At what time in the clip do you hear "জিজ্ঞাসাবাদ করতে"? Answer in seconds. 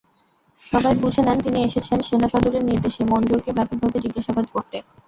4.05-4.77